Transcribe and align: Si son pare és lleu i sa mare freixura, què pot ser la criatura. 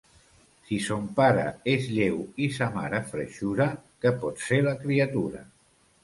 Si 0.67 0.77
son 0.83 1.03
pare 1.17 1.41
és 1.73 1.83
lleu 1.97 2.15
i 2.45 2.47
sa 2.55 2.69
mare 2.77 3.01
freixura, 3.11 3.67
què 4.05 4.13
pot 4.23 4.41
ser 4.47 4.59
la 4.69 4.73
criatura. 4.81 5.43